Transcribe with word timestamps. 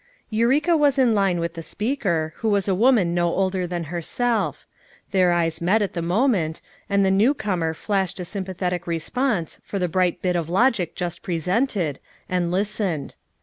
Eureka 0.31 0.75
was 0.75 0.97
in 0.97 1.13
line 1.13 1.39
with 1.39 1.53
the 1.53 1.61
speaker, 1.61 2.33
who 2.37 2.49
was 2.49 2.67
a 2.67 2.73
woman 2.73 3.13
no 3.13 3.29
older 3.31 3.67
than 3.67 3.83
herself. 3.83 4.65
Their 5.11 5.31
eyes 5.31 5.61
met 5.61 5.79
at 5.83 5.93
the 5.93 6.01
moment, 6.01 6.59
and 6.89 7.05
the 7.05 7.11
new 7.11 7.35
comer 7.35 7.75
flashed 7.75 8.19
a 8.19 8.25
sympathetic 8.25 8.87
response 8.87 9.59
for 9.63 9.77
the 9.77 9.87
bright 9.87 10.19
bit 10.19 10.35
'of 10.35 10.49
logic 10.49 10.95
just 10.95 11.21
presented, 11.21 11.99
and 12.27 12.49
listened. 12.49 13.13